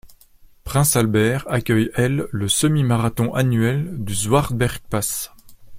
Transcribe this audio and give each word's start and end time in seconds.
Prince 0.63 0.95
Albert 0.95 1.45
accueille 1.47 1.91
elle 1.93 2.27
le 2.31 2.49
semi-marathon 2.49 3.35
annuel 3.35 4.03
du 4.03 4.15
Swartberg 4.15 4.79
Pass. 4.89 5.31